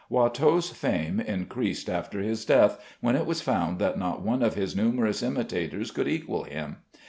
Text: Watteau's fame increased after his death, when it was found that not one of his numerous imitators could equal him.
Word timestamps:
Watteau's 0.09 0.71
fame 0.71 1.19
increased 1.19 1.87
after 1.87 2.21
his 2.21 2.43
death, 2.43 2.83
when 3.01 3.15
it 3.15 3.27
was 3.27 3.39
found 3.41 3.77
that 3.77 3.99
not 3.99 4.23
one 4.23 4.41
of 4.41 4.55
his 4.55 4.75
numerous 4.75 5.21
imitators 5.21 5.91
could 5.91 6.07
equal 6.07 6.41
him. 6.43 6.77